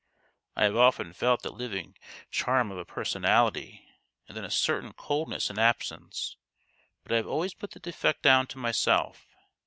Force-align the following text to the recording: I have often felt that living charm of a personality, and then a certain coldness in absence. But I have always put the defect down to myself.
I 0.55 0.63
have 0.63 0.75
often 0.75 1.13
felt 1.13 1.43
that 1.43 1.51
living 1.53 1.95
charm 2.31 2.71
of 2.71 2.79
a 2.79 2.85
personality, 2.85 3.85
and 4.27 4.35
then 4.35 4.43
a 4.43 4.49
certain 4.49 4.93
coldness 4.93 5.51
in 5.51 5.59
absence. 5.59 6.37
But 7.03 7.11
I 7.11 7.17
have 7.17 7.27
always 7.27 7.53
put 7.53 7.69
the 7.73 7.79
defect 7.79 8.23
down 8.23 8.47
to 8.47 8.57
myself. 8.57 9.27